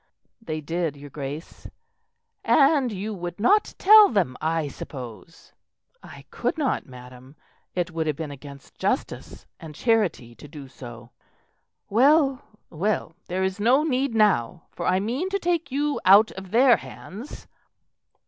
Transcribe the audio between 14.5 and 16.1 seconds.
for I mean to take you